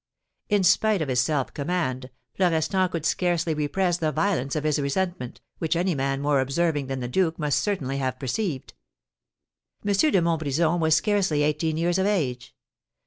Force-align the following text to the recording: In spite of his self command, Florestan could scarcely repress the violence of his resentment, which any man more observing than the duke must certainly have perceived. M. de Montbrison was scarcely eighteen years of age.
In 0.49 0.63
spite 0.63 1.03
of 1.03 1.09
his 1.09 1.19
self 1.21 1.53
command, 1.53 2.09
Florestan 2.35 2.89
could 2.89 3.05
scarcely 3.05 3.53
repress 3.53 3.97
the 3.97 4.11
violence 4.11 4.55
of 4.55 4.63
his 4.63 4.79
resentment, 4.79 5.41
which 5.59 5.75
any 5.75 5.93
man 5.93 6.21
more 6.23 6.39
observing 6.39 6.87
than 6.87 7.01
the 7.01 7.07
duke 7.07 7.37
must 7.37 7.59
certainly 7.59 7.97
have 7.97 8.17
perceived. 8.17 8.73
M. 9.85 9.93
de 9.93 10.19
Montbrison 10.19 10.79
was 10.79 10.95
scarcely 10.95 11.43
eighteen 11.43 11.77
years 11.77 11.99
of 11.99 12.07
age. 12.07 12.55